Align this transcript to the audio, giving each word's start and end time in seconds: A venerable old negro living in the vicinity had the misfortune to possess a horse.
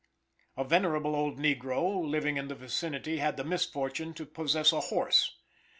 A 0.57 0.63
venerable 0.63 1.15
old 1.15 1.37
negro 1.37 2.03
living 2.03 2.37
in 2.37 2.47
the 2.47 2.55
vicinity 2.55 3.17
had 3.17 3.37
the 3.37 3.43
misfortune 3.43 4.15
to 4.15 4.25
possess 4.25 4.73
a 4.73 4.79
horse. 4.81 5.37